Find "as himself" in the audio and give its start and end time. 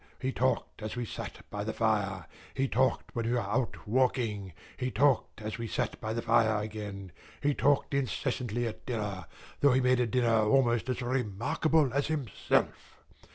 11.93-12.97